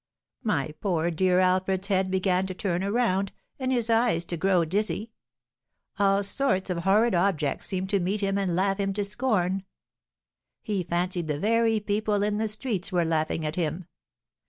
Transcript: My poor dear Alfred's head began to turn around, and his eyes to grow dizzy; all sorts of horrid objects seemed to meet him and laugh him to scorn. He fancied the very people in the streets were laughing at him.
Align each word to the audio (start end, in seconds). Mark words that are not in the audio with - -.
My 0.41 0.73
poor 0.81 1.11
dear 1.11 1.39
Alfred's 1.39 1.89
head 1.89 2.09
began 2.09 2.47
to 2.47 2.55
turn 2.55 2.83
around, 2.83 3.31
and 3.59 3.71
his 3.71 3.87
eyes 3.87 4.25
to 4.25 4.35
grow 4.35 4.65
dizzy; 4.65 5.11
all 5.99 6.23
sorts 6.23 6.71
of 6.71 6.79
horrid 6.79 7.13
objects 7.13 7.67
seemed 7.67 7.91
to 7.91 7.99
meet 7.99 8.21
him 8.21 8.35
and 8.39 8.55
laugh 8.55 8.79
him 8.79 8.93
to 8.93 9.03
scorn. 9.03 9.63
He 10.63 10.81
fancied 10.81 11.27
the 11.27 11.39
very 11.39 11.79
people 11.79 12.23
in 12.23 12.39
the 12.39 12.47
streets 12.47 12.91
were 12.91 13.05
laughing 13.05 13.45
at 13.45 13.57
him. 13.57 13.85